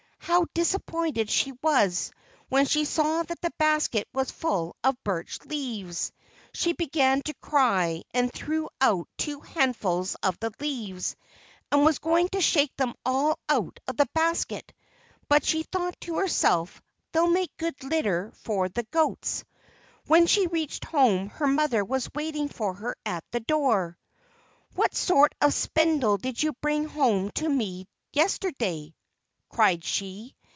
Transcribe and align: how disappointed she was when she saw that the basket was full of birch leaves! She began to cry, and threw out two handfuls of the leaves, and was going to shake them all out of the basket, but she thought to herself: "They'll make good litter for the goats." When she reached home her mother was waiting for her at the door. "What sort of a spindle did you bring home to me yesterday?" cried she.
how 0.23 0.45
disappointed 0.53 1.29
she 1.29 1.51
was 1.61 2.09
when 2.47 2.65
she 2.65 2.85
saw 2.85 3.21
that 3.23 3.41
the 3.41 3.51
basket 3.57 4.07
was 4.13 4.31
full 4.31 4.73
of 4.83 4.95
birch 5.03 5.39
leaves! 5.45 6.13
She 6.53 6.71
began 6.73 7.21
to 7.23 7.33
cry, 7.41 8.03
and 8.13 8.31
threw 8.31 8.69
out 8.79 9.09
two 9.17 9.41
handfuls 9.41 10.15
of 10.23 10.39
the 10.39 10.51
leaves, 10.61 11.17
and 11.69 11.83
was 11.83 11.99
going 11.99 12.29
to 12.29 12.39
shake 12.39 12.73
them 12.77 12.93
all 13.03 13.39
out 13.49 13.79
of 13.89 13.97
the 13.97 14.07
basket, 14.13 14.71
but 15.27 15.43
she 15.43 15.63
thought 15.63 15.99
to 16.01 16.17
herself: 16.19 16.81
"They'll 17.11 17.27
make 17.27 17.57
good 17.57 17.83
litter 17.83 18.31
for 18.35 18.69
the 18.69 18.83
goats." 18.83 19.43
When 20.07 20.27
she 20.27 20.47
reached 20.47 20.85
home 20.85 21.27
her 21.29 21.47
mother 21.47 21.83
was 21.83 22.13
waiting 22.13 22.47
for 22.47 22.75
her 22.75 22.95
at 23.05 23.25
the 23.31 23.41
door. 23.41 23.97
"What 24.75 24.95
sort 24.95 25.33
of 25.41 25.49
a 25.49 25.51
spindle 25.51 26.17
did 26.17 26.41
you 26.41 26.53
bring 26.61 26.85
home 26.85 27.31
to 27.31 27.49
me 27.49 27.87
yesterday?" 28.13 28.93
cried 29.49 29.83
she. 29.83 30.33